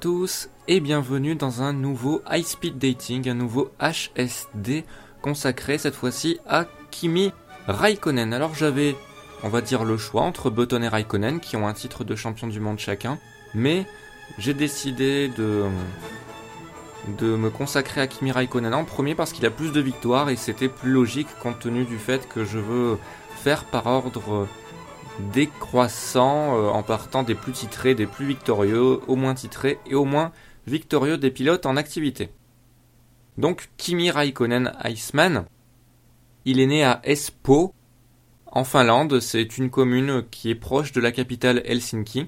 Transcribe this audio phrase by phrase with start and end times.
[0.00, 4.86] Tous et bienvenue dans un nouveau High Speed Dating, un nouveau HSD
[5.20, 7.34] consacré cette fois-ci à Kimi
[7.66, 8.32] Raikkonen.
[8.32, 8.96] Alors j'avais,
[9.42, 12.46] on va dire, le choix entre Button et Raikkonen qui ont un titre de champion
[12.46, 13.18] du monde chacun,
[13.52, 13.84] mais
[14.38, 15.66] j'ai décidé de
[17.18, 20.36] de me consacrer à Kimi Raikkonen en premier parce qu'il a plus de victoires et
[20.36, 22.98] c'était plus logique compte tenu du fait que je veux
[23.36, 24.48] faire par ordre
[25.20, 30.04] décroissant euh, en partant des plus titrés, des plus victorieux, au moins titrés et au
[30.04, 30.32] moins
[30.66, 32.30] victorieux des pilotes en activité.
[33.38, 35.44] Donc Kimi Raikkonen Iceman,
[36.44, 37.72] il est né à Espoo,
[38.46, 42.26] en Finlande, c'est une commune qui est proche de la capitale Helsinki.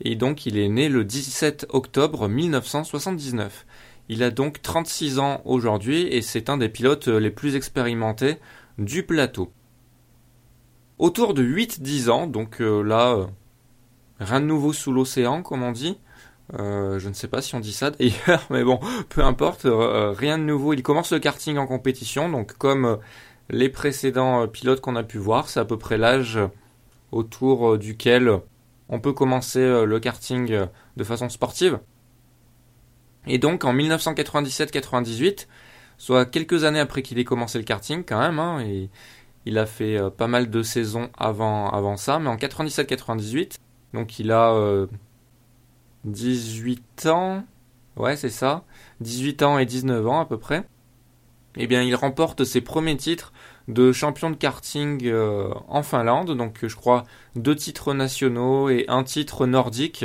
[0.00, 3.66] Et donc il est né le 17 octobre 1979.
[4.08, 8.36] Il a donc 36 ans aujourd'hui et c'est un des pilotes les plus expérimentés
[8.78, 9.52] du plateau
[11.00, 13.26] autour de 8-10 ans, donc euh, là, euh,
[14.20, 15.98] rien de nouveau sous l'océan, comme on dit.
[16.58, 20.38] Euh, je ne sais pas si on dit ça d'ailleurs, mais bon, peu importe, rien
[20.38, 20.74] de nouveau.
[20.74, 22.98] Il commence le karting en compétition, donc comme
[23.48, 26.38] les précédents pilotes qu'on a pu voir, c'est à peu près l'âge
[27.12, 28.38] autour duquel
[28.88, 31.80] on peut commencer le karting de façon sportive.
[33.26, 35.46] Et donc en 1997-98,
[35.98, 38.64] soit quelques années après qu'il ait commencé le karting quand même, hein,
[39.46, 43.56] il a fait euh, pas mal de saisons avant, ça, mais en 97-98,
[43.94, 44.86] donc il a
[46.04, 47.44] 18 euh, ans,
[47.96, 48.64] ouais c'est ça,
[49.00, 50.64] 18 ans et 19 ans à peu près.
[51.56, 53.32] Eh bien, il remporte ses premiers titres
[53.66, 59.02] de champion de karting euh, en Finlande, donc je crois deux titres nationaux et un
[59.02, 60.04] titre nordique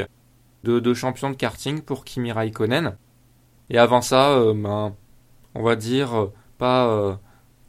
[0.63, 2.97] de, de champion de karting pour Kimi Raikkonen.
[3.69, 4.95] Et avant ça, ben,
[5.53, 7.19] on va dire pas,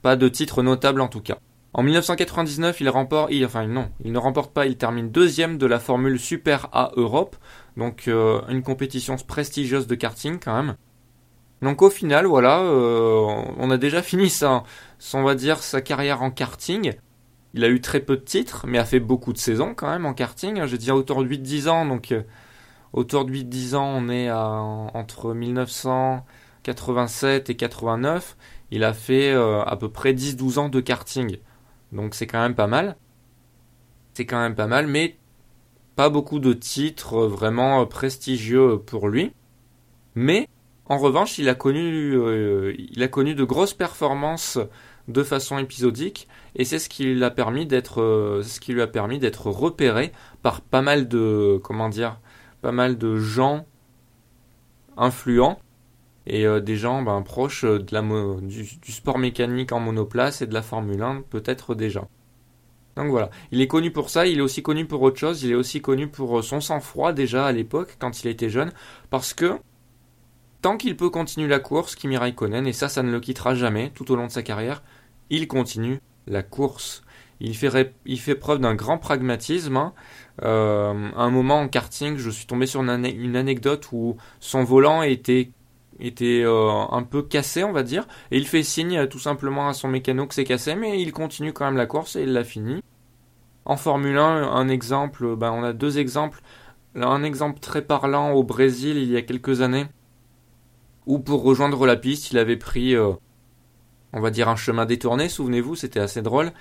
[0.02, 1.38] pas de titre notable en tout cas.
[1.76, 5.78] En 1999, il remporte, enfin non, il ne remporte pas, il termine deuxième de la
[5.78, 7.36] Formule Super A Europe,
[7.76, 10.76] donc euh, une compétition prestigieuse de karting quand même.
[11.60, 13.26] Donc au final, voilà, euh,
[13.58, 14.64] on a déjà fini sa,
[15.12, 16.94] on va dire, sa carrière en karting.
[17.52, 20.06] Il a eu très peu de titres, mais a fait beaucoup de saisons quand même
[20.06, 20.64] en karting.
[20.64, 22.22] J'ai dit autour de 8-10 ans, donc euh,
[22.94, 28.34] autour de 8-10 ans, on est à, entre 1987 et 89.
[28.70, 31.36] Il a fait à peu près 10-12 ans de karting.
[31.92, 32.96] Donc c'est quand même pas mal.
[34.14, 35.16] C'est quand même pas mal, mais
[35.94, 39.32] pas beaucoup de titres vraiment prestigieux pour lui.
[40.14, 40.48] Mais
[40.86, 44.58] en revanche, il a connu, euh, il a connu de grosses performances
[45.08, 48.82] de façon épisodique, et c'est ce qui lui a permis d'être, euh, ce qui lui
[48.82, 52.18] a permis d'être repéré par pas mal de, comment dire,
[52.60, 53.66] pas mal de gens
[54.96, 55.60] influents
[56.26, 58.02] et euh, des gens ben, proches euh, de la
[58.40, 62.08] du, sport mécanique en monoplace et de la Formule 1 peut-être déjà.
[62.96, 65.50] Donc voilà, il est connu pour ça, il est aussi connu pour autre chose, il
[65.50, 68.72] est aussi connu pour euh, son sang-froid déjà à l'époque quand il était jeune,
[69.10, 69.58] parce que
[70.62, 73.90] tant qu'il peut continuer la course, Kimi Raikkonen, et ça ça ne le quittera jamais
[73.94, 74.82] tout au long de sa carrière,
[75.30, 77.02] il continue la course.
[77.38, 79.76] Il fait, il fait preuve d'un grand pragmatisme.
[79.76, 79.92] Hein.
[80.40, 85.50] à un moment en karting, je suis tombé sur une anecdote où son volant était
[86.00, 89.68] était euh, un peu cassé, on va dire, et il fait signe euh, tout simplement
[89.68, 92.32] à son mécano que c'est cassé, mais il continue quand même la course et il
[92.32, 92.82] l'a fini.
[93.64, 96.40] En Formule 1, un exemple, ben on a deux exemples.
[96.94, 99.86] Un exemple très parlant au Brésil il y a quelques années,
[101.06, 103.12] où pour rejoindre la piste, il avait pris, euh,
[104.12, 106.52] on va dire, un chemin détourné, souvenez-vous, c'était assez drôle.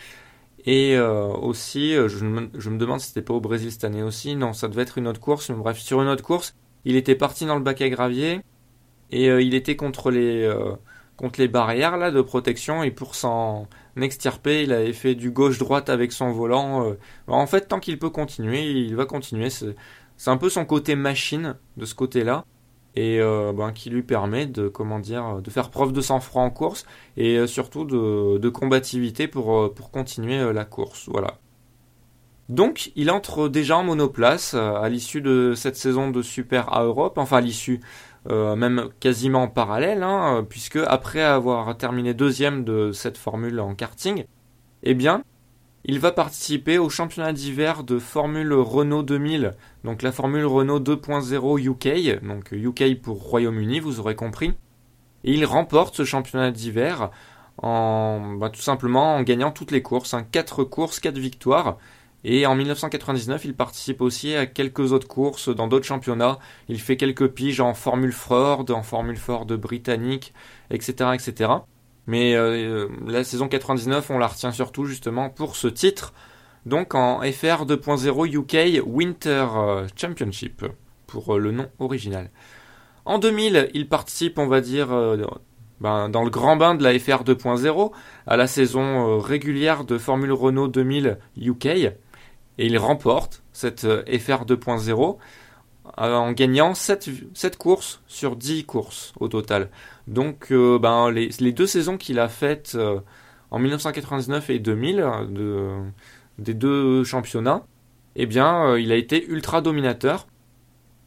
[0.67, 4.35] Et aussi, je me, je me, demande si c'était pas au Brésil cette année aussi,
[4.35, 7.13] non, ça devait être une autre course, mais bref, sur une autre course, il était
[7.13, 8.41] parti dans le bac à gravier,
[9.11, 10.75] et euh, il était contre les euh,
[11.17, 13.67] contre les barrières là de protection et pour s'en
[13.99, 16.89] extirper, il avait fait du gauche-droite avec son volant.
[16.89, 16.99] Euh.
[17.27, 19.49] En fait, tant qu'il peut continuer, il va continuer.
[19.49, 19.75] C'est
[20.29, 22.45] un peu son côté machine de ce côté-là
[22.97, 26.85] et ben, qui lui permet de comment dire de faire preuve de sang-froid en course
[27.17, 31.09] et surtout de, de, combativité pour pour continuer la course.
[31.09, 31.39] Voilà.
[32.47, 37.17] Donc, il entre déjà en monoplace à l'issue de cette saison de Super A Europe,
[37.17, 37.81] enfin à l'issue
[38.29, 43.75] euh, même quasiment en parallèle, hein, puisque après avoir terminé deuxième de cette formule en
[43.75, 44.25] karting,
[44.83, 45.23] eh bien,
[45.83, 51.59] il va participer au championnat d'hiver de Formule Renault 2000, donc la Formule Renault 2.0
[51.59, 54.53] UK, donc UK pour Royaume-Uni, vous aurez compris.
[55.23, 57.11] Et il remporte ce championnat d'hiver
[57.61, 61.77] en bah, tout simplement en gagnant toutes les courses, hein, 4 courses, 4 victoires,
[62.27, 66.39] et en 1999, il participe aussi à quelques autres courses dans d'autres championnats.
[66.69, 70.33] Il fait quelques piges en Formule Ford, en Formule Ford britannique,
[70.71, 71.51] etc., etc.
[72.07, 76.13] Mais euh, la saison 99, on la retient surtout justement pour ce titre.
[76.65, 80.65] Donc en FR 2.0 UK Winter euh, Championship.
[81.05, 82.31] pour le nom original.
[83.05, 84.87] En 2000, il participe, on va dire,
[85.79, 87.91] ben, dans le grand bain de la FR 2.0
[88.25, 91.93] à la saison régulière de Formule Renault 2000 UK
[92.57, 95.17] et il remporte cette FR 2.0
[95.97, 99.69] en gagnant 7, 7, courses sur 10 courses au total.
[100.07, 102.77] Donc ben, les, deux saisons qu'il a faites
[103.51, 104.95] en 1999 et 2000
[105.29, 105.69] de,
[106.39, 107.65] des deux championnats,
[108.15, 110.27] eh bien, euh, il a été ultra dominateur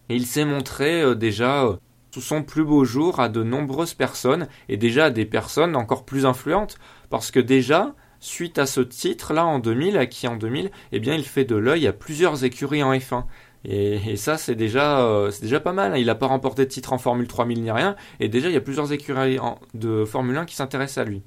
[0.09, 1.77] et il s'est montré euh, déjà euh,
[2.13, 6.05] sous son plus beau jour à de nombreuses personnes et déjà à des personnes encore
[6.05, 6.79] plus influentes
[7.11, 11.15] parce que déjà suite à ce titre là en 2000 acquis en 2000 eh bien
[11.15, 13.25] il fait de l'œil à plusieurs écuries en F1
[13.65, 16.99] et, ça c'est déjà c'est déjà pas mal il n'a pas remporté de titre en
[16.99, 17.97] Formule 3000 ni rien.
[18.21, 19.39] Et déjà il y a plusieurs écuries
[19.75, 21.23] de Formule 1 qui s'intéressent à lui.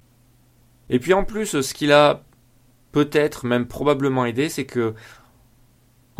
[0.89, 2.23] Et puis en plus ce qu'il a
[2.93, 4.95] peut-être même probablement aidé c'est que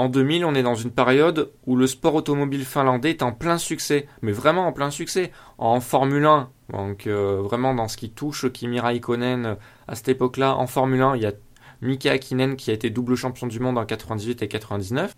[0.01, 3.59] en 2000, on est dans une période où le sport automobile finlandais est en plein
[3.59, 5.31] succès, mais vraiment en plein succès.
[5.59, 9.57] En Formule 1, donc euh, vraiment dans ce qui touche Kimi Raikkonen
[9.91, 11.33] à cette époque-là, en Formule 1, il y a
[11.81, 15.13] Mika Hakkinen qui a été double champion du monde en 98 et 99.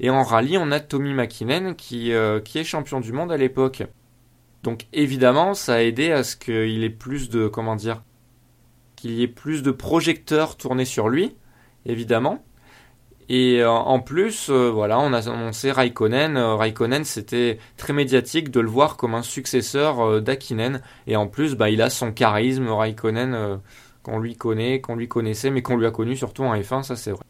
[0.00, 3.36] Et en rallye, on a Tommy Mäkinen qui, euh, qui est champion du monde à
[3.36, 3.82] l'époque.
[4.62, 8.02] Donc évidemment, ça a aidé à ce qu'il ait plus de, comment dire,
[8.96, 11.36] qu'il y ait plus de projecteurs tournés sur lui,
[11.84, 12.42] évidemment.
[13.28, 16.38] Et euh, en plus, euh, voilà, on a annoncé Raikkonen.
[16.38, 20.80] Raikkonen, c'était très médiatique de le voir comme un successeur d'Akinen.
[21.06, 23.60] Et en plus, bah, il a son charisme, Raikkonen,
[24.04, 26.94] qu'on lui connaît, qu'on lui connaissait, mais qu'on lui a connu surtout en F1, ça
[26.94, 27.24] c'est vrai.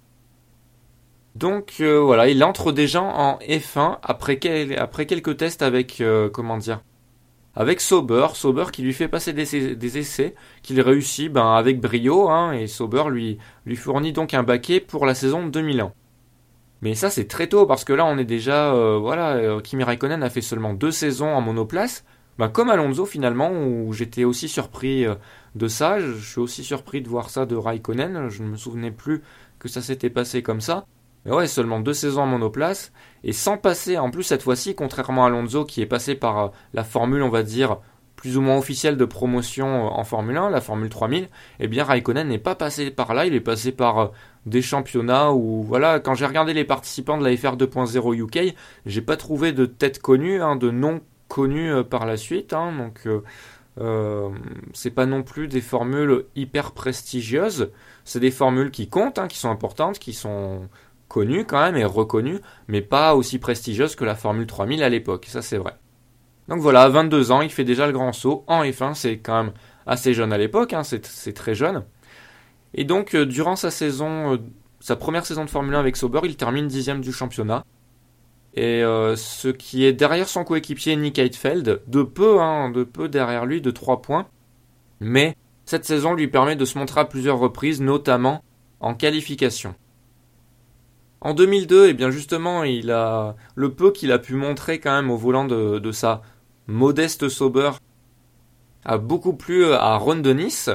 [1.34, 6.80] Donc voilà, il entre déjà en F1 après, quelques tests avec, comment dire,
[7.56, 12.52] avec Sauber, Sauber qui lui fait passer des, essais, qu'il réussit ben, avec brio, hein,
[12.52, 13.38] et Sauber lui,
[13.76, 15.92] fournit donc un baquet pour la saison 2001.
[16.82, 19.84] Mais ça c'est très tôt parce que là on est déjà, euh, voilà, euh, Kimi
[19.84, 22.04] Raikkonen a fait seulement deux saisons en monoplace,
[22.38, 25.14] ben, comme Alonso finalement, où j'étais aussi surpris euh,
[25.54, 28.90] de ça, je suis aussi surpris de voir ça de Raikkonen, je ne me souvenais
[28.90, 29.22] plus
[29.58, 30.86] que ça s'était passé comme ça.
[31.24, 32.92] Mais ouais, seulement deux saisons en monoplace,
[33.22, 36.48] et sans passer, en plus cette fois-ci, contrairement à Alonso qui est passé par euh,
[36.74, 37.78] la formule, on va dire,
[38.16, 41.28] plus ou moins officielle de promotion euh, en Formule 1, la Formule 3000,
[41.60, 44.08] eh bien Raikkonen n'est pas passé par là, il est passé par euh,
[44.44, 48.54] des championnats où, voilà, quand j'ai regardé les participants de la FR 2.0 UK,
[48.84, 53.08] j'ai pas trouvé de tête connue, hein, de nom connu par la suite, hein, donc
[53.76, 57.70] c'est pas non plus des formules hyper prestigieuses,
[58.04, 60.68] c'est des formules qui comptent, hein, qui sont importantes, qui sont
[61.08, 65.26] connue quand même et reconnue, mais pas aussi prestigieuse que la Formule 3000 à l'époque,
[65.28, 65.74] ça c'est vrai.
[66.48, 69.44] Donc voilà, à 22 ans, il fait déjà le grand saut en F1, c'est quand
[69.44, 69.52] même
[69.86, 71.84] assez jeune à l'époque, hein, c'est très jeune.
[72.74, 74.38] Et donc, euh, durant sa saison, euh,
[74.80, 77.64] sa première saison de Formule 1 avec Sauber, il termine dixième du championnat.
[78.54, 83.46] Et euh, ce qui est derrière son coéquipier Nick Heidfeld, de peu, hein, peu derrière
[83.46, 84.28] lui, de 3 points.
[85.00, 88.44] Mais cette saison lui permet de se montrer à plusieurs reprises, notamment
[88.80, 89.74] en qualification.
[91.20, 95.10] En 2002, eh bien justement, il a le peu qu'il a pu montrer quand même
[95.10, 96.22] au volant de, sa
[96.66, 97.72] modeste Sauber
[98.84, 100.68] a beaucoup plu à Ron Dennis,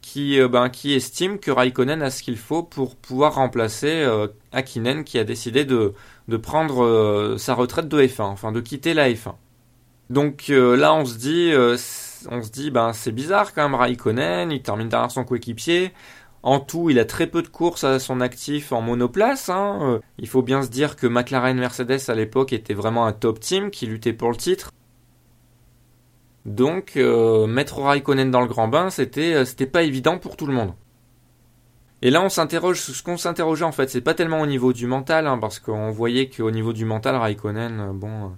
[0.00, 4.26] qui, euh, ben, qui estime que Raikkonen a ce qu'il faut pour pouvoir remplacer euh,
[4.50, 5.94] Akinen, qui a décidé de,
[6.28, 9.34] de prendre euh, sa retraite de F1, enfin de quitter la F1.
[10.10, 11.52] Donc là, on se dit,
[12.30, 15.92] on se dit, ben c'est bizarre quand même Raikkonen, il termine derrière son coéquipier.
[16.46, 19.48] En tout, il a très peu de courses à son actif en monoplace.
[19.48, 19.80] Hein.
[19.82, 23.40] Euh, il faut bien se dire que McLaren Mercedes à l'époque était vraiment un top
[23.40, 24.70] team qui luttait pour le titre.
[26.44, 30.46] Donc euh, mettre Raikkonen dans le grand bain, c'était euh, c'était pas évident pour tout
[30.46, 30.72] le monde.
[32.02, 32.80] Et là, on s'interroge.
[32.80, 35.90] Ce qu'on s'interrogeait en fait, c'est pas tellement au niveau du mental, hein, parce qu'on
[35.90, 38.32] voyait qu'au niveau du mental, Raikkonen, bon,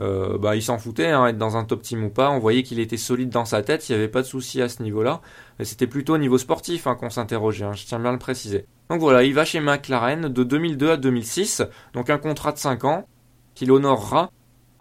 [0.00, 2.30] euh, bah, il s'en foutait, hein, être dans un top team ou pas.
[2.30, 4.68] On voyait qu'il était solide dans sa tête, il n'y avait pas de souci à
[4.68, 5.20] ce niveau-là.
[5.58, 8.66] Mais c'était plutôt au niveau sportif hein, qu'on s'interrogeait, je tiens bien à le préciser.
[8.90, 11.62] Donc voilà, il va chez McLaren de 2002 à 2006,
[11.92, 13.06] donc un contrat de 5 ans
[13.54, 14.30] qu'il honorera.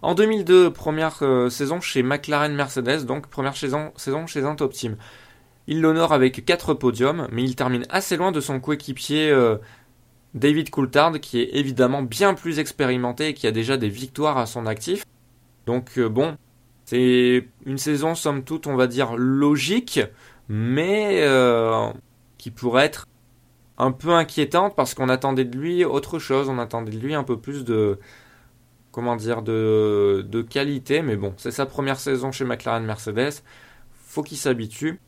[0.02, 4.74] En 2002, première euh, saison chez McLaren Mercedes, donc première saison, saison chez un top
[4.74, 4.98] team.
[5.68, 9.58] Il l'honore avec 4 podiums, mais il termine assez loin de son coéquipier euh,
[10.36, 14.46] David Coulthard qui est évidemment bien plus expérimenté et qui a déjà des victoires à
[14.46, 15.06] son actif.
[15.66, 16.38] Donc euh, bon,
[16.86, 20.02] c'est une saison somme toute on va dire logique,
[20.50, 21.90] mais euh,
[22.38, 23.08] qui pourrait être
[23.78, 27.24] un peu inquiétante parce qu'on attendait de lui autre chose, on attendait de lui un
[27.24, 28.00] peu plus de
[28.92, 33.42] comment dire de, de qualité, mais bon, c'est sa première saison chez McLaren Mercedes,
[34.06, 35.00] faut qu'il s'habitue.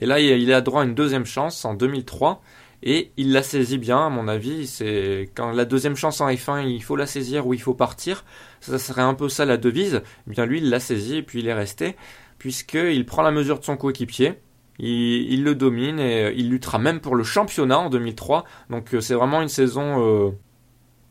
[0.00, 2.42] Et là, il a droit à une deuxième chance en 2003
[2.82, 4.66] Et il la saisit bien, à mon avis.
[4.66, 8.24] C'est quand la deuxième chance en F1, il faut la saisir ou il faut partir.
[8.60, 10.02] Ça serait un peu ça la devise.
[10.26, 11.96] Eh bien lui, il l'a saisi et puis il est resté,
[12.38, 14.34] puisqu'il prend la mesure de son coéquipier.
[14.82, 18.46] Il, le domine et il luttera même pour le championnat en 2003.
[18.70, 20.30] Donc euh, c'est vraiment une saison euh,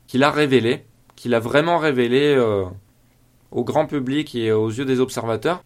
[0.08, 2.65] qu'il a révélée, qu'il a vraiment révélée euh,
[3.51, 5.63] au grand public et aux yeux des observateurs.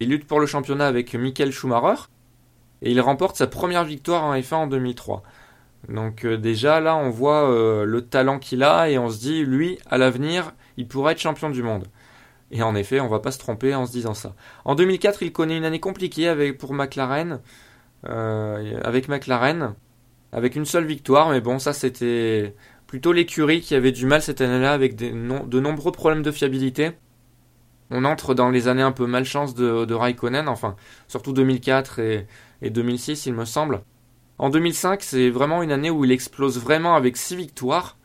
[0.00, 2.02] Il lutte pour le championnat avec Michael Schumacher
[2.82, 5.22] et il remporte sa première victoire en F1 en 2003.
[5.88, 7.48] Donc déjà là on voit
[7.84, 11.50] le talent qu'il a et on se dit lui à l'avenir il pourrait être champion
[11.50, 11.86] du monde.
[12.50, 14.34] Et en effet, on va pas se tromper en se disant ça.
[14.64, 17.40] En 2004, il connaît une année compliquée avec, pour McLaren,
[18.08, 19.74] euh, avec McLaren,
[20.32, 22.54] avec une seule victoire, mais bon, ça c'était
[22.86, 26.92] plutôt l'écurie qui avait du mal cette année-là avec de nombreux problèmes de fiabilité.
[27.90, 30.76] On entre dans les années un peu malchance de, Raikkonen, enfin,
[31.08, 32.26] surtout 2004 et,
[32.62, 33.82] et 2006, il me semble.
[34.38, 37.96] En 2005, c'est vraiment une année où il explose vraiment avec 6 victoires.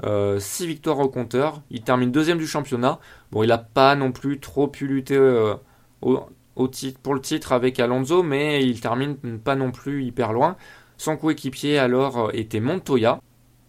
[0.00, 1.62] 6 euh, victoires au compteur.
[1.70, 2.98] Il termine deuxième du championnat.
[3.30, 5.54] Bon, il n'a pas non plus trop pu lutter euh,
[6.00, 10.56] pour le titre avec Alonso, mais il termine pas non plus hyper loin.
[10.96, 13.20] Son coéquipier alors était Montoya.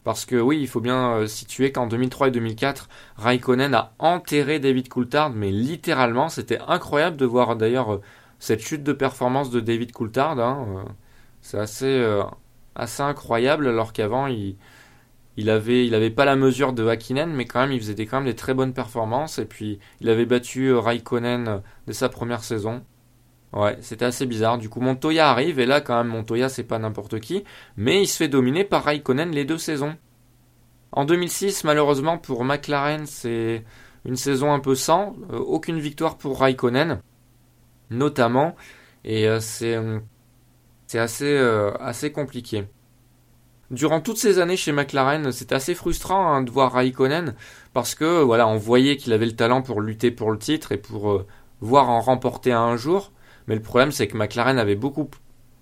[0.03, 4.89] Parce que oui, il faut bien situer qu'en 2003 et 2004, Raikkonen a enterré David
[4.89, 8.01] Coulthard, mais littéralement, c'était incroyable de voir d'ailleurs
[8.39, 10.39] cette chute de performance de David Coulthard.
[10.39, 10.86] Hein,
[11.41, 12.05] c'est assez,
[12.75, 17.62] assez incroyable, alors qu'avant, il, avait, il avait pas la mesure de Hakkinen, mais quand
[17.62, 19.39] même, il faisait quand même des très bonnes performances.
[19.39, 21.57] Et puis, il avait battu euh, Raikkonen euh,
[21.88, 22.83] dès sa première saison.
[23.53, 24.57] Ouais, c'était assez bizarre.
[24.57, 27.43] Du coup, Montoya arrive, et là, quand même, Montoya, c'est pas n'importe qui,
[27.77, 29.95] mais il se fait dominer par Raikkonen les deux saisons.
[30.91, 33.63] En 2006, malheureusement, pour McLaren, c'est
[34.05, 35.15] une saison un peu sans.
[35.31, 37.01] Euh, aucune victoire pour Raikkonen,
[37.89, 38.55] notamment.
[39.05, 39.77] Et c'est,
[40.88, 41.38] c'est assez,
[41.79, 42.63] assez compliqué.
[43.72, 47.33] Durant toutes ces années chez McLaren, c'était assez frustrant hein, de voir Raikkonen
[47.74, 50.77] parce que voilà, on voyait qu'il avait le talent pour lutter pour le titre et
[50.77, 51.25] pour euh,
[51.60, 53.12] voir en remporter un jour.
[53.47, 55.09] Mais le problème, c'est que McLaren avait beaucoup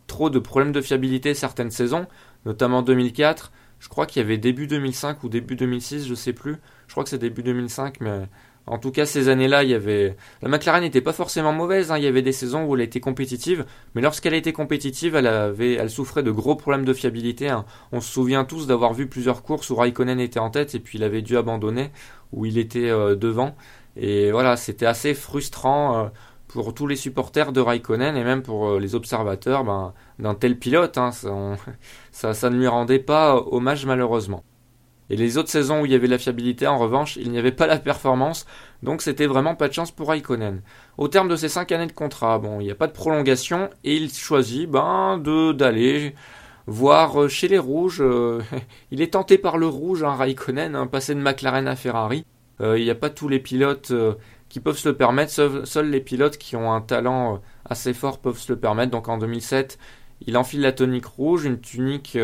[0.08, 2.08] trop de problèmes de fiabilité certaines saisons,
[2.46, 3.52] notamment 2004.
[3.80, 6.58] Je crois qu'il y avait début 2005 ou début 2006, je sais plus.
[6.88, 8.28] Je crois que c'est début 2005, mais
[8.68, 11.92] en tout cas, ces années-là, il y avait la McLaren n'était pas forcément mauvaise.
[11.92, 11.98] Hein.
[11.98, 16.24] Il y avait des saisons où elle était compétitive, mais lorsqu'elle était compétitive, elle souffrait
[16.24, 17.50] de gros problèmes de fiabilité.
[17.50, 17.66] Hein.
[17.92, 21.00] On se souvient tous d'avoir vu plusieurs courses où Raikkonen était en tête et puis
[21.00, 21.90] il avait dû abandonner,
[22.32, 23.56] où il était euh, devant.
[23.98, 26.08] Et voilà, c'était assez frustrant euh,
[26.54, 30.58] pour tous les supporters de Raikkonen et même pour euh, les observateurs ben, d'un tel
[30.58, 30.98] pilote.
[30.98, 31.12] Hein.
[32.12, 34.44] Ça, ne lui rendait pas hommage malheureusement.
[35.10, 37.52] Et les autres saisons où il y avait la fiabilité, en revanche, il n'y avait
[37.52, 38.46] pas la performance,
[38.82, 40.62] donc c'était vraiment pas de chance pour Raikkonen.
[40.98, 43.70] Au terme de ces 5 années de contrat, bon, il n'y a pas de prolongation,
[43.84, 46.16] et il choisit ben, d'aller
[46.66, 48.02] voir euh, chez les rouges.
[48.02, 48.42] Euh,
[48.92, 52.26] il est tenté par le rouge, hein, Raikkonen, hein, passer de McLaren à Ferrari.
[52.62, 53.92] Euh, il n'y a pas tous les pilotes
[54.52, 55.32] qui peuvent se le permettre,
[55.66, 58.92] seuls les pilotes qui ont un talent assez fort peuvent se le permettre.
[58.92, 59.80] Donc en 2007,
[60.28, 62.18] il enfile la tunique rouge, une tunique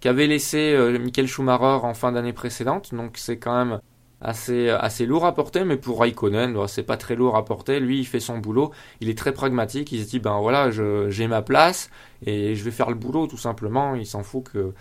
[0.00, 2.92] qu'avait laissé euh, Michael Schumacher en fin d'année précédente.
[2.92, 3.80] Donc c'est quand même
[4.20, 7.78] assez, assez lourd à porter, mais pour Raikkonen, c'est pas très lourd à porter.
[7.78, 11.28] Lui, il fait son boulot, il est très pragmatique, il se dit, ben voilà, j'ai
[11.28, 11.88] ma place
[12.26, 13.94] et je vais faire le boulot tout simplement.
[13.94, 14.74] Il s'en fout que,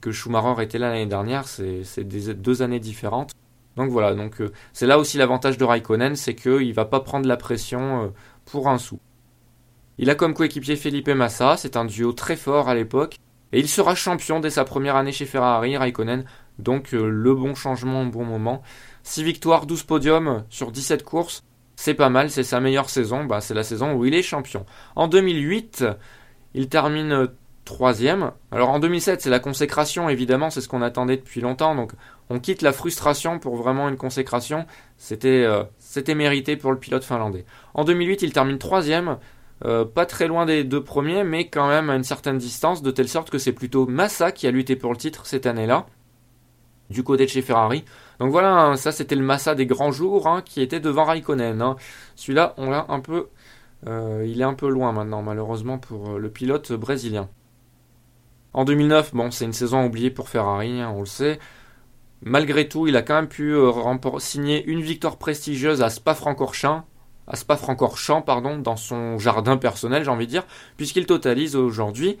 [0.00, 3.32] que Schumacher était là l'année dernière, c'est deux années différentes.
[3.76, 7.28] Donc voilà, donc euh, c'est là aussi l'avantage de Raikkonen, c'est qu'il va pas prendre
[7.28, 8.08] la pression euh,
[8.44, 8.98] pour un sou.
[9.98, 13.16] Il a comme coéquipier Felipe Massa, c'est un duo très fort à l'époque.
[13.52, 16.24] Et il sera champion dès sa première année chez Ferrari, Raikkonen.
[16.58, 18.62] Donc euh, le bon changement au bon moment.
[19.02, 21.42] 6 victoires, 12 podiums sur 17 courses.
[21.76, 23.24] C'est pas mal, c'est sa meilleure saison.
[23.24, 24.66] Bah, c'est la saison où il est champion.
[24.94, 25.84] En 2008,
[26.54, 27.28] il termine
[27.64, 28.32] troisième.
[28.50, 31.74] Alors en 2007, c'est la consécration, évidemment, c'est ce qu'on attendait depuis longtemps.
[31.74, 31.92] Donc
[32.30, 34.64] on quitte la frustration pour vraiment une consécration.
[34.96, 35.64] C'était euh,
[36.14, 37.44] mérité pour le pilote finlandais.
[37.74, 39.18] En 2008, il termine troisième.
[39.64, 42.90] Euh, pas très loin des deux premiers, mais quand même à une certaine distance, de
[42.92, 45.86] telle sorte que c'est plutôt Massa qui a lutté pour le titre cette année-là,
[46.88, 47.84] du côté de chez Ferrari.
[48.20, 51.60] Donc voilà, hein, ça c'était le Massa des grands jours, hein, qui était devant Raikkonen.
[51.60, 51.76] Hein.
[52.14, 53.28] Celui-là, on l'a un peu,
[53.86, 57.28] euh, il est un peu loin maintenant, malheureusement pour le pilote brésilien.
[58.54, 61.38] En 2009, bon, c'est une saison oubliée pour Ferrari, on le sait.
[62.22, 63.54] Malgré tout, il a quand même pu
[64.18, 66.84] signer une victoire prestigieuse à Spa-Francorchamps,
[67.26, 70.46] à Spa-Francorchamps, pardon, dans son jardin personnel, j'ai envie de dire,
[70.76, 72.18] puisqu'il totalise aujourd'hui,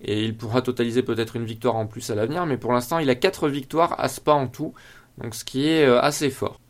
[0.00, 3.08] et il pourra totaliser peut-être une victoire en plus à l'avenir, mais pour l'instant, il
[3.08, 4.74] a 4 victoires à Spa en tout,
[5.18, 6.60] donc ce qui est euh, assez fort.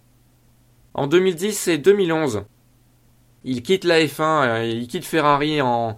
[0.92, 2.44] En 2010 et 2011,
[3.44, 5.96] il quitte la F1, euh, il quitte Ferrari en,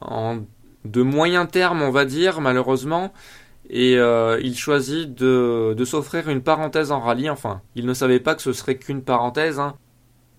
[0.00, 0.38] en
[0.84, 3.12] de moyen terme, on va dire, malheureusement.
[3.70, 7.30] Et euh, il choisit de, s'offrir une parenthèse en rallye.
[7.30, 9.58] Enfin, il ne savait pas que ce serait qu'une parenthèse.
[9.58, 9.76] Hein.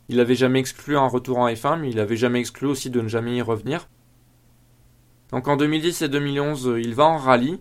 [0.10, 3.02] Il n'avait jamais exclu un retour en F1, mais il n'avait jamais exclu aussi de
[3.02, 3.88] ne jamais y revenir.
[5.32, 7.60] Donc en 2010 et 2011, il va en rallye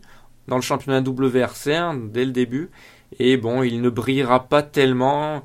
[0.49, 2.71] dans le championnat WRC dès le début.
[3.19, 5.42] Et bon, il ne brillera pas tellement.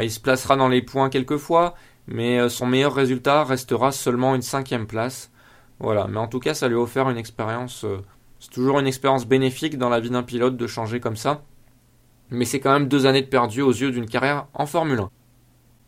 [0.00, 1.74] il se placera dans les points quelques fois,
[2.06, 5.30] mais euh, son meilleur résultat restera seulement une cinquième place.
[5.80, 7.84] Voilà, mais en tout cas, ça lui a offert une expérience.
[7.84, 7.98] Euh,
[8.40, 11.42] c'est toujours une expérience bénéfique dans la vie d'un pilote de changer comme ça.
[12.30, 15.10] Mais c'est quand même deux années de perdu aux yeux d'une carrière en Formule 1.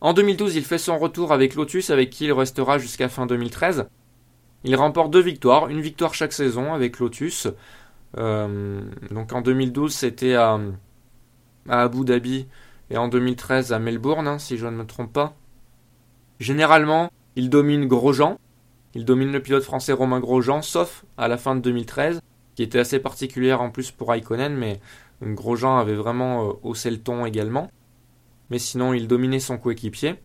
[0.00, 3.86] En 2012, il fait son retour avec Lotus, avec qui il restera jusqu'à fin 2013.
[4.64, 7.48] Il remporte deux victoires, une victoire chaque saison avec Lotus.
[8.18, 8.80] Euh,
[9.10, 10.58] donc en 2012, c'était à,
[11.68, 12.46] Abu Dhabi
[12.90, 15.34] et en 2013 à Melbourne, hein, si je ne me trompe pas.
[16.40, 18.38] Généralement, il domine Grosjean.
[18.94, 22.20] Il domine le pilote français Romain Grosjean, sauf à la fin de 2013,
[22.60, 24.80] qui était assez particulière en plus pour Raikkonen, mais
[25.22, 27.70] Grosjean avait vraiment euh, haussé le ton également.
[28.50, 30.16] Mais sinon, il dominait son coéquipier.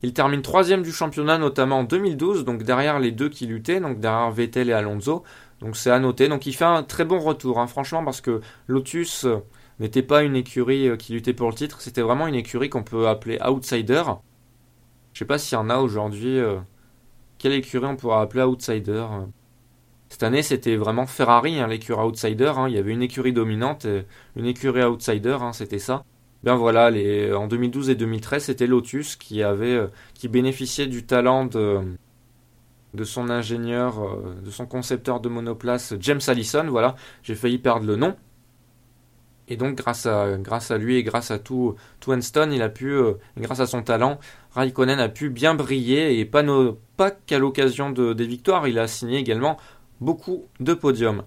[0.00, 3.98] Il termine troisième du championnat, notamment en 2012, donc derrière les deux qui luttaient, donc
[3.98, 5.24] derrière Vettel et Alonso.
[5.58, 6.28] Donc c'est à noter.
[6.28, 9.38] Donc il fait un très bon retour, hein, franchement, parce que Lotus euh,
[9.80, 12.84] n'était pas une écurie euh, qui luttait pour le titre, c'était vraiment une écurie qu'on
[12.84, 14.04] peut appeler outsider.
[15.14, 16.38] Je sais pas s'il y en a aujourd'hui.
[17.38, 19.04] Quelle écurie on pourrait appeler outsider
[20.08, 22.52] Cette année, c'était vraiment Ferrari, hein, l'écurie outsider.
[22.56, 22.68] Hein.
[22.68, 23.86] Il y avait une écurie dominante,
[24.36, 26.04] une écurie outsider, c'était ça.
[26.44, 29.80] Bien voilà, les, en 2012 et 2013, c'était Lotus qui avait,
[30.14, 31.46] qui bénéficiait du talent
[32.96, 36.66] de son ingénieur, euh, de son concepteur de monoplace, James Allison.
[36.68, 38.16] Voilà, j'ai failli perdre le nom.
[39.48, 43.60] Et donc, grâce à, lui et grâce à tout, tout il a pu, euh, grâce
[43.60, 44.18] à son talent,
[44.50, 46.42] Raikkonen a pu bien briller et pas,
[47.26, 49.56] qu'à l'occasion de, des victoires, il a signé également
[50.00, 51.24] beaucoup de podiums.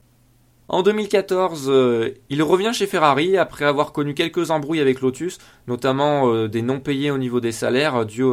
[0.67, 6.47] En 2014, euh, il revient chez Ferrari après avoir connu quelques embrouilles avec Lotus, notamment
[6.47, 8.23] des non payés au niveau des salaires dû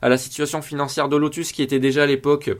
[0.00, 2.50] à la situation financière de Lotus qui était déjà à l'époque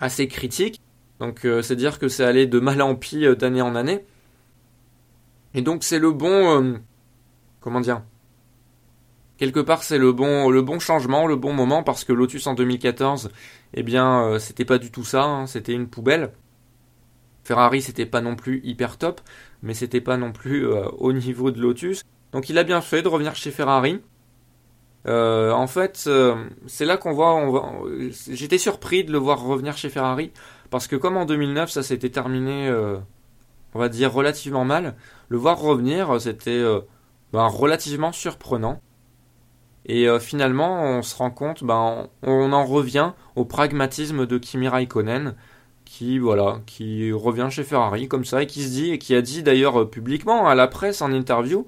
[0.00, 0.80] assez critique.
[1.20, 4.04] Donc euh, c'est dire que c'est allé de mal en pis euh, d'année en année.
[5.54, 6.78] Et donc c'est le bon euh,
[7.60, 8.02] comment dire
[9.38, 12.54] Quelque part c'est le bon le bon changement, le bon moment parce que Lotus en
[12.54, 13.30] 2014,
[13.74, 16.32] eh bien c'était pas du tout ça, hein, c'était une poubelle.
[17.44, 19.20] Ferrari c'était pas non plus hyper top,
[19.62, 22.02] mais c'était pas non plus au niveau de Lotus.
[22.32, 24.00] Donc il a bien fait de revenir chez Ferrari.
[25.06, 26.34] Euh, en fait, euh,
[26.66, 27.40] c'est là qu'on voit,
[28.10, 30.32] j'étais surpris de le voir revenir chez Ferrari
[30.70, 32.98] parce que comme en 2009, ça s'était terminé, euh,
[33.74, 34.96] on va dire relativement mal.
[35.28, 36.62] Le voir revenir, c'était
[37.32, 38.80] ben, relativement surprenant.
[39.86, 45.36] Et finalement, on se rend compte, ben, on, en revient au pragmatisme de Kimi Raikkonen,
[45.84, 49.22] qui voilà, qui revient chez Ferrari comme ça et qui se dit et qui a
[49.22, 51.66] dit d'ailleurs publiquement à la presse en interview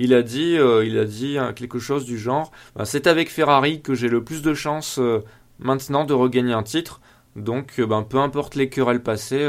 [0.00, 3.82] il a dit, euh, il a dit quelque chose du genre bah, c'est avec Ferrari
[3.82, 5.22] que j'ai le plus de chances euh,
[5.58, 7.02] maintenant de regagner un titre.
[7.36, 9.46] Donc, euh, ben, peu importe les querelles passées,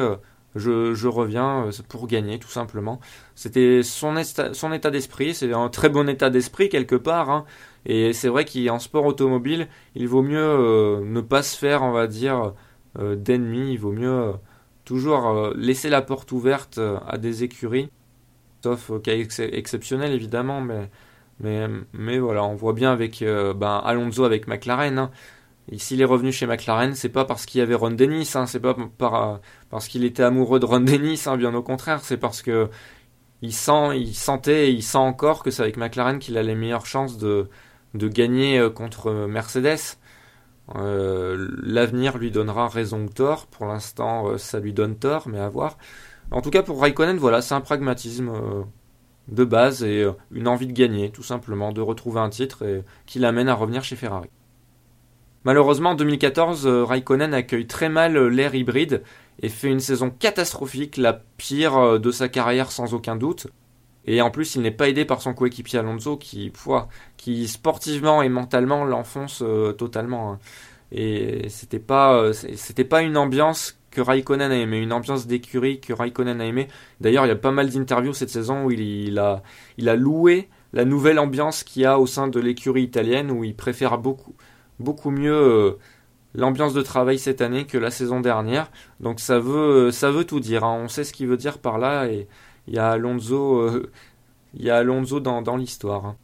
[0.56, 3.00] je, reviens pour gagner, tout simplement.
[3.36, 7.30] C'était son, état d'esprit, c'est un très bon état d'esprit quelque part.
[7.30, 7.46] Hein.
[7.86, 12.08] Et c'est vrai qu'en sport automobile, il vaut mieux ne pas se faire, on va
[12.08, 12.54] dire,
[13.00, 13.74] d'ennemis.
[13.74, 14.34] Il vaut mieux
[14.86, 17.90] toujours laisser la porte ouverte à des écuries
[18.64, 20.90] sauf cas exceptionnel évidemment, mais,
[21.94, 25.00] mais, voilà, on voit bien avec euh, ben, Alonso avec McLaren.
[25.00, 25.12] Hein.
[25.78, 28.60] S'il est revenu chez McLaren, c'est pas parce qu'il y avait Ron Dennis, hein, c'est
[28.60, 32.42] pas par, parce qu'il était amoureux de Ron Dennis, hein, bien au contraire, c'est parce
[32.42, 32.70] que
[33.42, 36.56] il sent, il sentait et il sent encore que c'est avec McLaren qu'il a les
[36.56, 37.50] meilleures chances de,
[37.96, 39.98] gagner euh, contre Mercedes.
[40.76, 43.48] Euh, l'avenir lui donnera raison ou tort.
[43.48, 45.78] Pour l'instant, ça lui donne tort, mais à voir.
[46.32, 48.64] En tout cas, pour Raikkonen, voilà, c'est un pragmatisme euh,
[49.28, 52.84] de base et euh, une envie de gagner, tout simplement, de retrouver un titre et
[53.06, 54.30] qui l'amène à revenir chez Ferrari.
[55.44, 59.04] Malheureusement, en 2014, euh, Raikkonen accueille très mal l'ère hybride
[59.42, 63.48] et fait une saison catastrophique, la pire de sa carrière sans aucun doute.
[64.06, 66.52] Et en plus, il n'est pas aidé par son coéquipier Alonso qui,
[67.48, 69.44] sportivement et mentalement l'enfonce
[69.78, 70.34] totalement.
[70.34, 70.40] Hein.
[70.92, 72.32] Et c'était pas,
[72.90, 76.68] pas une ambiance que Raikkonen a aimé, une ambiance d'écurie que Raikkonen a aimé.
[77.02, 79.44] D'ailleurs, il y a pas mal d'interviews cette saison où il, a,
[79.78, 83.44] il a loué la nouvelle ambiance qu'il y a au sein de l'écurie italienne, où
[83.44, 84.34] il préfère beaucoup,
[84.82, 85.78] beaucoup mieux euh,
[86.36, 88.72] l'ambiance de travail cette année que la saison dernière.
[89.00, 90.64] Donc ça veut, ça veut tout dire.
[90.64, 90.80] Hein.
[90.84, 92.28] On sait ce qu'il veut dire par là, et
[92.68, 93.92] il y a Alonso, euh,
[94.54, 96.06] il y a Alonso dans, l'histoire.
[96.06, 96.16] Hein.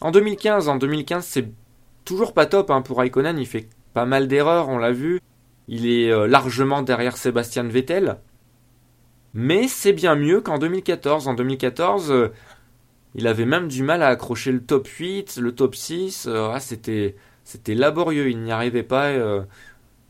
[0.00, 1.48] En 2015, en 2015, c'est
[2.04, 3.38] toujours pas top hein, pour Raikkonen.
[3.38, 5.20] Il fait pas mal d'erreurs, on l'a vu.
[5.68, 8.18] Il est euh, largement derrière Sébastien Vettel.
[9.34, 11.28] Mais c'est bien mieux qu'en 2014.
[11.28, 12.32] En 2014, euh,
[13.14, 16.28] il avait même du mal à accrocher le top 8, le top 6.
[16.28, 18.28] Ah, c'était, c'était laborieux.
[18.28, 19.12] Il n'y arrivait pas.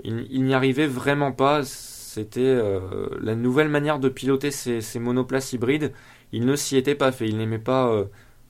[0.03, 1.63] il, n'y arrivait vraiment pas.
[1.63, 2.61] C'était
[3.21, 5.93] la nouvelle manière de piloter ces, ces monoplaces hybrides.
[6.33, 7.29] Il ne s'y était pas fait.
[7.29, 8.07] Il n'aimait pas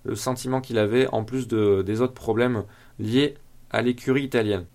[0.07, 2.65] le sentiment qu'il avait, en plus de, des autres problèmes
[2.99, 3.35] liés
[3.71, 4.67] à l'écurie italienne.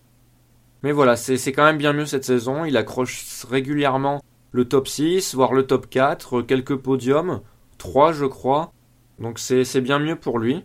[0.84, 2.66] Mais voilà, c'est quand même bien mieux cette saison.
[2.66, 4.22] Il accroche régulièrement
[4.52, 7.42] le top 6, voire le top 4, quelques podiums,
[7.78, 8.74] 3 je crois.
[9.20, 10.64] Donc c'est bien mieux pour lui.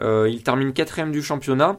[0.00, 1.78] Euh, il termine quatrième du championnat.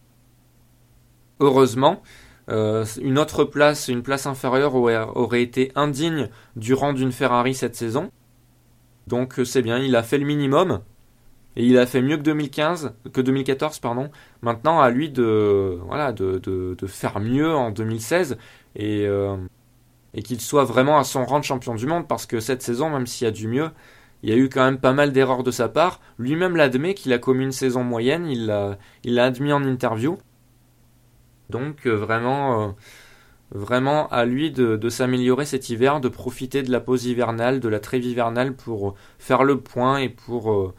[1.40, 2.02] Heureusement,
[2.50, 7.76] euh, une autre place, une place inférieure aurait été indigne du rang d'une Ferrari cette
[7.76, 8.12] saison.
[9.08, 10.82] Donc c'est bien, il a fait le minimum.
[11.58, 14.10] Et il a fait mieux que 2015, que 2014, pardon.
[14.42, 18.38] Maintenant, à lui de, voilà, de, faire mieux en 2016
[18.76, 19.38] et, euh,
[20.14, 22.90] et qu'il soit vraiment à son rang de champion du monde parce que cette saison,
[22.90, 23.70] même s'il y a du mieux,
[24.24, 26.02] il y a eu quand même pas mal d'erreurs de sa part.
[26.18, 30.18] Lui-même l'admet qu'il a commis une saison moyenne, il l'a admis en interview.
[31.50, 32.70] Donc, euh, vraiment.
[32.70, 32.72] Euh,
[33.52, 37.80] vraiment à lui de, s'améliorer cet hiver, de profiter de la pause hivernale, de la
[37.80, 40.76] trêve hivernale pour faire le point et pour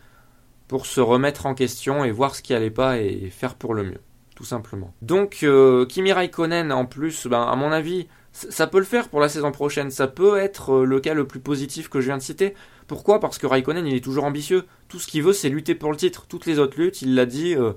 [0.84, 4.00] se remettre en question et voir ce qui allait pas et faire pour le mieux,
[4.34, 4.92] tout simplement.
[5.02, 9.20] Donc euh, Kimi Raikkonen en plus, ben, à mon avis, ça peut le faire pour
[9.20, 12.18] la saison prochaine, ça peut être euh, le cas le plus positif que je viens
[12.18, 12.54] de citer.
[12.86, 13.20] Pourquoi?
[13.20, 15.96] Parce que Raikkonen il est toujours ambitieux, tout ce qu'il veut c'est lutter pour le
[15.96, 17.72] titre, toutes les autres luttes, il l'a dit, euh,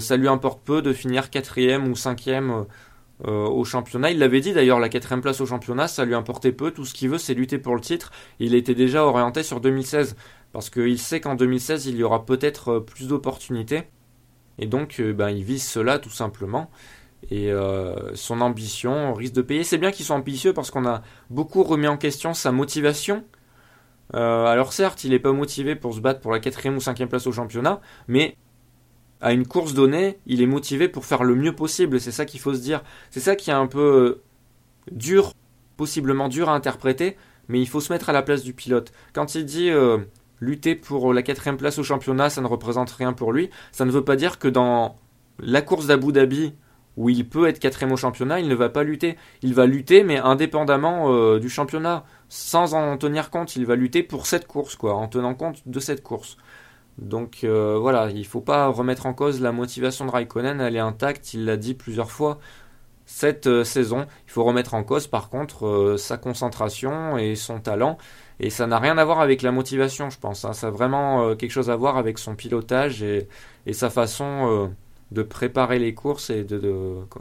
[0.00, 2.66] ça lui importe peu de finir quatrième ou cinquième
[3.24, 4.10] au championnat.
[4.10, 6.70] Il l'avait dit d'ailleurs, la quatrième place au championnat, ça lui importait peu.
[6.70, 8.12] Tout ce qu'il veut, c'est lutter pour le titre.
[8.38, 10.16] Il était déjà orienté sur 2016
[10.52, 13.84] parce qu'il sait qu'en 2016 il y aura peut-être euh, plus d'opportunités
[14.58, 16.70] et donc euh, ben, il vise cela tout simplement
[17.30, 19.64] et euh, son ambition risque de payer.
[19.64, 23.24] C'est bien qu'ils soient ambitieux parce qu'on a beaucoup remis en question sa motivation.
[24.12, 27.26] alors certes, il n'est pas motivé pour se battre pour la quatrième ou cinquième place
[27.26, 28.36] au championnat, mais
[29.22, 32.00] à une course donnée, il est motivé pour faire le mieux possible.
[32.00, 32.82] C'est ça qu'il faut se dire.
[33.10, 34.20] C'est ça qui est un peu
[34.90, 35.32] dur,
[35.76, 37.16] possiblement dur à interpréter,
[37.48, 38.92] mais il faut se mettre à la place du pilote.
[39.14, 39.70] Quand il dit
[40.40, 43.48] lutter pour la quatrième place au championnat, ça ne représente rien pour lui.
[43.70, 44.96] Ça ne veut pas dire que dans
[45.38, 46.54] la course d'Abu Dhabi,
[46.96, 49.16] où il peut être quatrième au championnat, il ne va pas lutter.
[49.42, 53.56] Il va lutter, mais indépendamment euh, du championnat, sans en tenir compte.
[53.56, 56.36] Il va lutter pour cette course, quoi, en tenant compte de cette course.
[56.98, 60.76] Donc euh, voilà, il ne faut pas remettre en cause la motivation de Raikkonen, elle
[60.76, 62.38] est intacte, il l'a dit plusieurs fois
[63.06, 64.06] cette euh, saison.
[64.26, 67.98] Il faut remettre en cause par contre sa concentration et son talent.
[68.42, 70.44] Et ça n'a rien à voir avec la motivation, je pense.
[70.44, 70.52] Hein.
[70.52, 73.28] Ça a vraiment euh, quelque chose à voir avec son pilotage et,
[73.72, 74.68] sa façon euh,
[75.12, 76.44] de préparer les courses et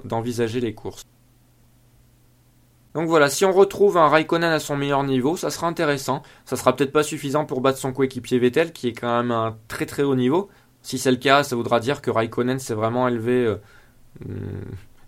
[0.03, 1.03] d'envisager les courses.
[2.93, 6.23] Donc voilà, si on retrouve un Raikkonen à son meilleur niveau, ça sera intéressant.
[6.45, 9.57] Ça sera peut-être pas suffisant pour battre son coéquipier Vettel, qui est quand même un
[9.67, 10.49] très très haut niveau.
[10.81, 13.55] Si c'est le cas, ça voudra dire que Raikkonen s'est vraiment élevé euh,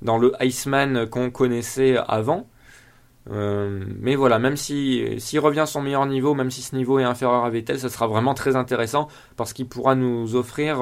[0.02, 2.48] dans le Iceman qu'on connaissait avant.
[3.32, 7.00] Euh, mais voilà, même si s'il revient à son meilleur niveau, même si ce niveau
[7.00, 10.82] est inférieur à Vettel, ça sera vraiment très intéressant parce qu'il pourra nous offrir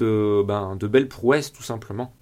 [0.00, 2.12] euh, ben, de belles prouesses tout simplement.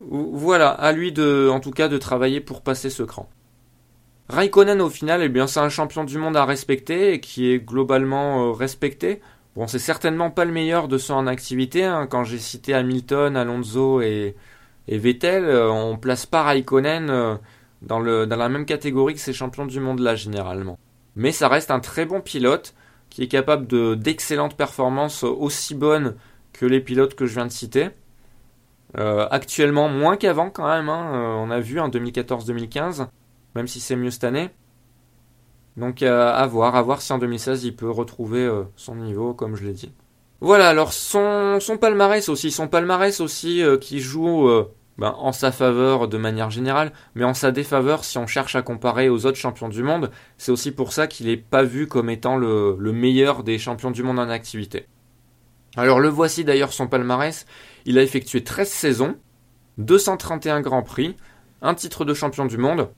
[0.00, 3.28] Voilà, à lui de, en tout cas, de travailler pour passer ce cran.
[4.28, 7.58] Raikkonen au final, eh bien, c'est un champion du monde à respecter et qui est
[7.58, 9.20] globalement euh, respecté.
[9.54, 11.84] Bon, c'est certainement pas le meilleur de ceux en activité.
[11.84, 12.06] Hein.
[12.06, 14.36] Quand j'ai cité Hamilton, Alonso et,
[14.88, 17.38] et Vettel, on place pas Raikkonen
[17.82, 20.78] dans, le, dans la même catégorie que ces champions du monde là généralement.
[21.14, 22.74] Mais ça reste un très bon pilote
[23.08, 26.16] qui est capable de d'excellentes performances aussi bonnes
[26.52, 27.88] que les pilotes que je viens de citer.
[28.98, 31.12] Euh, actuellement moins qu'avant quand même, hein.
[31.14, 33.08] euh, on a vu en 2014-2015,
[33.54, 34.48] même si c'est mieux cette année.
[35.76, 39.54] Donc euh, à voir, à voir si en 2016 il peut retrouver son niveau comme
[39.56, 39.92] je l'ai dit.
[40.40, 44.48] Voilà, alors son, palmarès aussi, son palmarès aussi qui joue
[44.96, 48.62] ben, en sa faveur de manière générale, mais en sa défaveur si on cherche à
[48.62, 50.10] comparer aux autres champions du monde.
[50.38, 54.02] C'est aussi pour ça qu'il n'est pas vu comme étant le, meilleur des champions du
[54.02, 54.86] monde en activité.
[55.76, 57.44] Alors le voici d'ailleurs son palmarès.
[57.86, 59.16] Il a effectué 13 saisons,
[59.78, 61.16] 231 grands prix,
[61.62, 62.90] un titre de champion du monde,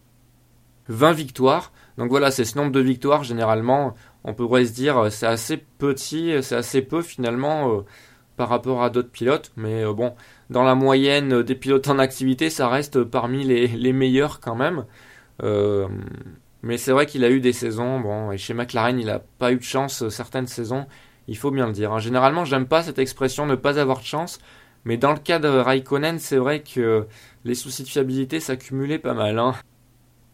[0.89, 1.73] 20 victoires.
[1.99, 3.95] Donc voilà, c'est ce nombre de victoires généralement.
[4.25, 7.81] On pourrait se dire c'est assez petit, c'est assez peu finalement euh,
[8.37, 10.15] par rapport à d'autres pilotes, mais euh, bon,
[10.49, 14.87] dans la moyenne des pilotes en activité, ça reste parmi les, meilleurs quand même.
[15.43, 15.87] Euh,
[16.63, 19.53] mais c'est vrai qu'il a eu des saisons, bon, et chez McLaren, il n'a pas
[19.53, 20.87] eu de chance certaines saisons,
[21.29, 21.93] il faut bien le dire.
[21.93, 21.99] Hein.
[21.99, 24.41] Généralement, j'aime pas cette expression ne pas avoir de chance,
[24.89, 27.07] mais dans le cas de Raikkonen, c'est vrai que
[27.45, 29.39] les soucis de fiabilité s'accumulaient pas mal.
[29.39, 29.53] Hein.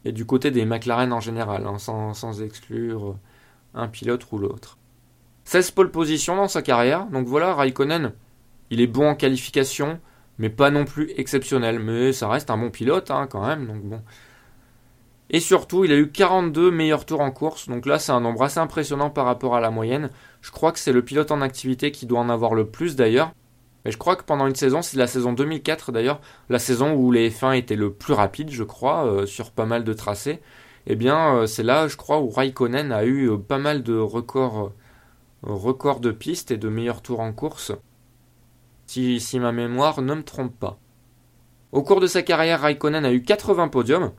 [0.05, 3.17] et du côté des McLaren en général, hein, sans, exclure
[3.75, 4.79] un pilote ou l'autre.
[5.43, 8.13] 16 pole positions dans sa carrière, donc voilà, Raikkonen,
[8.71, 9.99] il est bon en qualification,
[10.39, 14.03] mais pas non plus exceptionnel, mais ça reste un bon pilote hein, quand même.
[15.31, 18.45] Et surtout, il a eu 42 meilleurs tours en course, donc là c'est un nombre
[18.45, 20.11] assez impressionnant par rapport à la moyenne.
[20.43, 23.33] Je crois que c'est le pilote en activité qui doit en avoir le plus d'ailleurs.
[23.85, 27.13] Mais je crois que pendant une saison, c'est la saison 2004 d'ailleurs, la saison où
[27.13, 30.41] les F1 étaient le plus rapide, je crois, euh, sur pas mal de tracés.
[30.87, 33.97] Eh bien, euh, c'est là, je crois, où Raikkonen a eu euh, pas mal de
[33.97, 34.73] records,
[35.43, 37.73] records de pistes et de meilleurs tours en course.
[38.87, 40.79] Si, ma mémoire ne me trompe pas.
[41.73, 44.13] Au cours de sa carrière, Raikkonen a eu 80 podiums.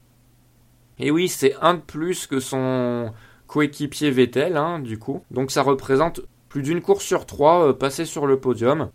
[1.00, 3.14] Et oui, c'est un de plus que son
[3.48, 5.24] coéquipier Vettel, hein, du coup.
[5.32, 8.90] Donc ça représente plus d'une course sur trois passée sur le podium.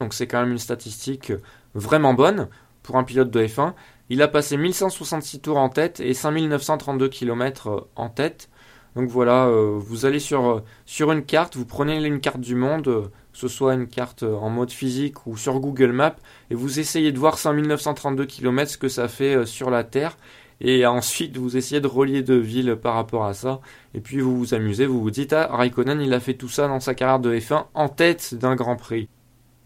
[0.00, 1.32] Donc c'est quand même une statistique
[1.74, 2.48] vraiment bonne
[2.82, 3.74] pour un pilote de F1.
[4.10, 8.48] Il a passé 1166 tours en tête et 5932 km en tête.
[8.96, 10.62] Donc voilà, euh, vous allez sur,
[10.98, 14.70] une carte, vous prenez une carte du monde, que ce soit une carte en mode
[14.70, 16.16] physique ou sur Google Maps,
[16.50, 20.16] et vous essayez de voir 5932 km ce que ça fait euh, sur la Terre.
[20.60, 23.60] Et ensuite, vous essayez de relier deux villes par rapport à ça.
[23.94, 26.66] Et puis vous vous amusez, vous vous dites, ah, Raikkonen, il a fait tout ça
[26.66, 29.08] dans sa carrière de F1 en tête d'un Grand Prix.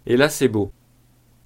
[0.06, 0.72] Et là, c'est beau.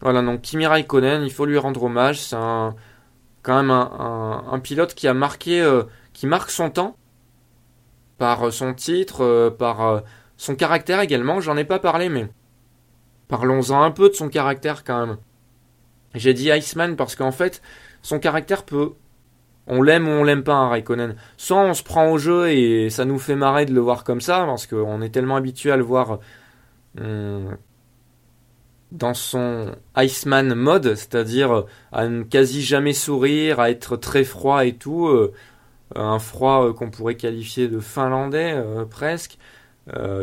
[0.00, 2.20] Voilà, donc Kimi Raikkonen, il faut lui rendre hommage.
[2.20, 6.96] C'est quand même un, pilote qui a marqué, euh, qui marque son temps
[8.18, 10.00] par son titre, euh, par euh,
[10.36, 11.40] son caractère également.
[11.40, 12.28] J'en ai pas parlé, mais
[13.28, 15.16] parlons-en un peu de son caractère quand même.
[16.14, 17.62] J'ai dit Iceman parce qu'en fait,
[18.02, 18.92] son caractère peut.
[19.68, 21.16] On l'aime ou on l'aime pas, hein, Raikkonen.
[21.36, 24.20] Soit on se prend au jeu et ça nous fait marrer de le voir comme
[24.20, 26.20] ça, parce qu'on est tellement habitué à le voir
[28.92, 34.74] dans son Iceman mode, c'est-à-dire à ne quasi jamais sourire, à être très froid et
[34.74, 35.32] tout, euh,
[35.94, 39.38] un froid euh, qu'on pourrait qualifier de finlandais euh, presque,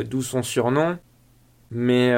[0.10, 0.98] d'où son surnom.
[1.72, 2.14] Mais,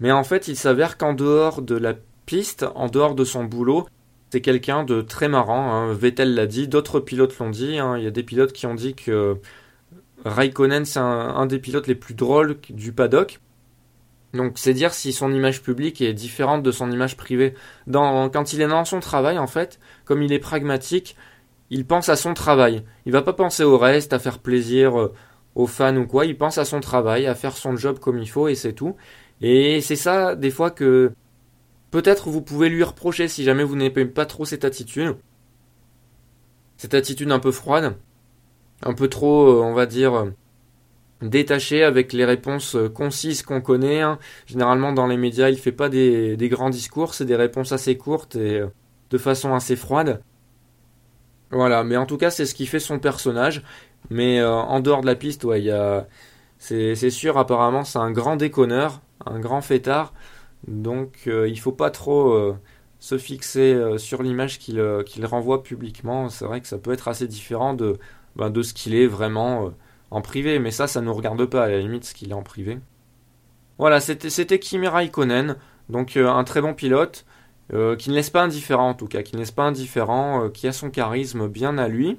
[0.00, 1.94] mais en fait, il s'avère qu'en dehors de la
[2.26, 3.88] piste, en dehors de son boulot,
[4.30, 5.72] c'est quelqu'un de très marrant.
[5.72, 5.94] Hein.
[5.94, 7.78] Vettel l'a dit, d'autres pilotes l'ont dit.
[7.78, 7.96] Hein.
[7.96, 9.38] Il y a des pilotes qui ont dit que
[10.26, 13.40] Raikkonen, c'est un des pilotes les plus drôles du paddock.
[14.34, 17.54] Donc c'est dire si son image publique est différente de son image privée.
[17.90, 21.16] Quand il est dans son travail, en fait, comme il est pragmatique,
[21.70, 22.84] il pense à son travail.
[23.06, 25.12] Il va pas penser au reste, à faire plaisir euh,
[25.54, 26.26] aux fans ou quoi.
[26.26, 28.96] Il pense à son travail, à faire son job comme il faut et c'est tout.
[29.40, 31.12] Et c'est ça, des fois, que
[31.90, 35.16] peut-être vous pouvez lui reprocher si jamais vous n'aimez pas trop cette attitude.
[36.76, 37.96] Cette attitude un peu froide.
[38.82, 40.30] Un peu trop, euh, on va dire, euh,
[41.22, 44.00] détaché avec les réponses euh, concises qu'on connaît.
[44.00, 44.18] Hein.
[44.46, 48.36] Généralement dans les médias, il fait pas des, grands discours, c'est des réponses assez courtes
[48.36, 48.68] et euh,
[49.10, 50.22] de façon assez froide.
[51.50, 53.62] Voilà, mais en tout cas, c'est ce qui fait son personnage.
[54.10, 56.06] Mais euh, en dehors de la piste, a...
[56.58, 60.12] c'est, sûr, apparemment, c'est un grand déconneur, un grand fêtard.
[60.66, 62.54] Donc, il faut pas trop
[62.98, 66.28] se fixer sur l'image qu'il, qu'il renvoie publiquement.
[66.28, 67.96] C'est vrai que ça peut être assez différent de,
[68.36, 69.72] ben, de ce qu'il est vraiment
[70.10, 72.34] en privé, mais ça, ça ne nous regarde pas à la limite ce qu'il est
[72.34, 72.78] en privé.
[73.78, 75.56] Voilà, c'était Kimi Raikkonen,
[75.88, 77.24] donc euh, un très bon pilote,
[77.72, 80.48] euh, qui ne laisse pas indifférent en tout cas, qui ne laisse pas indifférent, euh,
[80.48, 82.18] qui a son charisme bien à lui,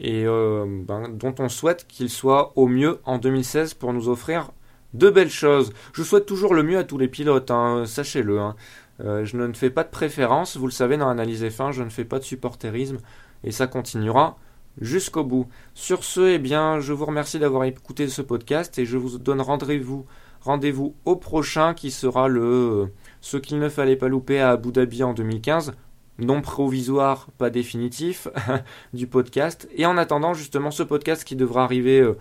[0.00, 4.52] et ben, dont on souhaite qu'il soit au mieux en 2016 pour nous offrir
[4.94, 5.72] de belles choses.
[5.92, 8.38] Je souhaite toujours le mieux à tous les pilotes, hein, sachez-le.
[8.38, 8.54] Hein.
[9.00, 12.04] je ne fais pas de préférence, vous le savez dans l'analyse F1, je ne fais
[12.04, 12.98] pas de supporterisme,
[13.42, 14.38] et ça continuera
[14.80, 15.46] jusqu'au bout.
[15.74, 19.40] Sur ce, eh bien, je vous remercie d'avoir écouté ce podcast et je vous donne
[19.40, 22.88] rendez-vous au prochain qui sera le
[23.20, 25.72] ce qu'il ne fallait pas louper à Abu Dhabi en 2015
[26.18, 28.28] non provisoire, pas définitif
[28.92, 29.68] du podcast.
[29.76, 32.18] Et en attendant justement ce podcast qui devra arriver euh,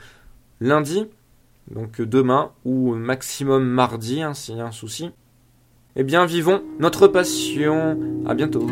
[0.59, 1.07] lundi,
[1.71, 5.11] donc demain ou maximum mardi hein, s'il y a un souci.
[5.95, 7.97] Eh bien vivons notre passion.
[8.25, 8.67] À bientôt.